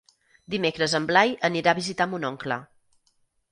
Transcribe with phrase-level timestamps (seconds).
[0.53, 2.61] Dimecres en Blai anirà a visitar mon oncle.